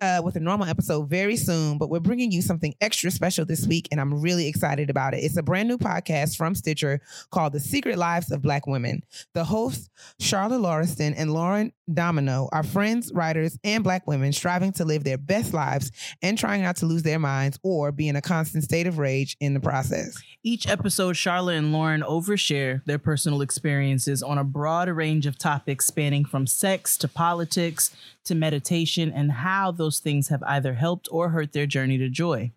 [0.00, 3.66] uh, with a normal episode very soon, but we're bringing you something extra special this
[3.66, 5.18] week, and I'm really excited about it.
[5.18, 9.02] It's a brand new podcast from Stitcher called The Secret Lives of Black Women.
[9.34, 9.88] The hosts,
[10.20, 15.18] Charla Lauriston and Lauren Domino, are friends, writers, and Black women striving to live their
[15.18, 15.90] best lives
[16.22, 19.36] and trying not to lose their minds or be in a constant state of rage
[19.40, 20.20] in the process.
[20.42, 25.86] Each episode, Charla and Lauren overshare their personal experiences on a broad range of topics
[25.86, 27.94] spanning from sex to politics
[28.28, 32.52] to meditation and how those things have either helped or hurt their journey to joy.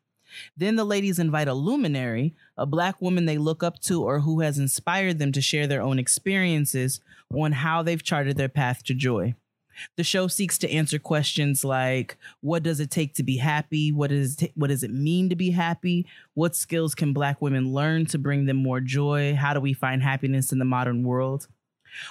[0.56, 4.42] Then the ladies invite a luminary, a black woman they look up to or who
[4.42, 7.02] has inspired them to share their own experiences
[7.34, 9.36] on how they've charted their path to joy.
[9.98, 13.92] The show seeks to answer questions like what does it take to be happy?
[13.92, 16.06] What is t- what does it mean to be happy?
[16.34, 19.34] What skills can black women learn to bring them more joy?
[19.36, 21.48] How do we find happiness in the modern world?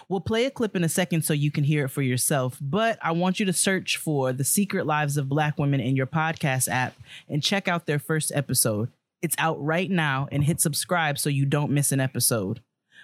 [0.09, 2.99] We'll play a clip in a second so you can hear it for yourself, but
[3.03, 6.69] I want you to search for The Secret Lives of Black Women in your podcast
[6.69, 6.95] app
[7.29, 8.91] and check out their first episode.
[9.23, 12.61] It's out right now and hit subscribe so you don't miss an episode.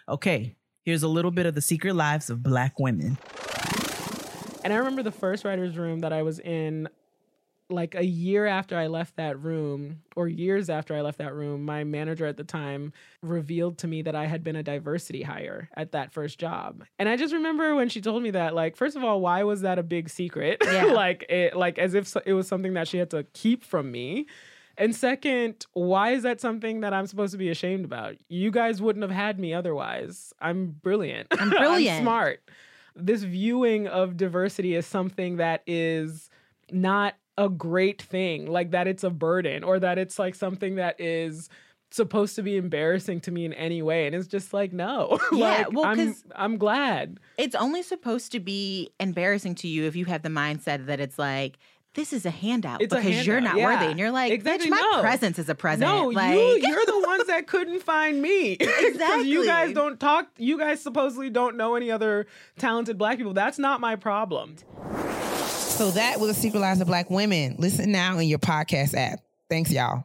[0.09, 3.19] Okay, here's a little bit of The Secret Lives of Black Women.
[4.65, 6.89] And I remember the first writer's room that I was in,
[7.69, 11.65] like a year after I left that room, or years after I left that room,
[11.65, 15.69] my manager at the time revealed to me that I had been a diversity hire
[15.77, 16.85] at that first job.
[16.99, 19.63] And I just remember when she told me that, like, first of all, why was
[19.63, 20.63] that a big secret?
[20.77, 20.85] Yeah.
[20.87, 24.27] like, it, like as if it was something that she had to keep from me.
[24.77, 28.17] And second, why is that something that I'm supposed to be ashamed about?
[28.29, 30.35] You guys wouldn't have had me otherwise.
[30.41, 31.29] I'm brilliant.
[31.31, 31.97] I'm brilliant.
[31.97, 32.41] I'm smart.
[32.95, 36.29] This viewing of diversity is something that is
[36.71, 41.01] not a great thing, like that it's a burden or that it's like something that
[41.01, 41.49] is
[41.91, 44.07] supposed to be embarrassing to me in any way.
[44.07, 45.19] And it's just like, no.
[45.33, 47.21] Yeah, like, well, I'm I'm glad.
[47.39, 51.19] It's only supposed to be embarrassing to you if you have the mindset that it's
[51.19, 51.59] like,
[51.95, 53.87] this is a handout It's a because you're handout, not worthy.
[53.87, 55.01] And you're like, Exactly, bitch, my no.
[55.01, 55.91] presence is a present.
[55.91, 58.57] No, like, you you're the ones that couldn't find me.
[58.99, 62.27] 'Cause you guys don't talk you guys supposedly don't know any other
[62.59, 63.33] talented black people.
[63.33, 64.57] That's not my problem.
[65.77, 67.57] So that was Secret Lives of Black Women.
[67.59, 69.21] Listen now in your podcast app.
[69.51, 70.05] Thanks, y'all.